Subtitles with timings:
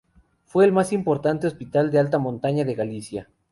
[0.45, 3.29] Fue el más importante hospital de alta montaña de Galicia.